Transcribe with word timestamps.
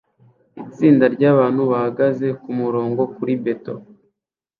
Itsinda 0.63 1.05
ryabantu 1.15 1.61
bahagaze 1.71 2.27
kumurongo 2.41 3.01
kuri 3.15 3.33
beto 3.43 3.73